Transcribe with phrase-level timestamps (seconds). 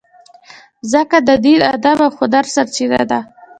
[0.83, 3.19] مځکه د دین، ادب او هنر سرچینه ده.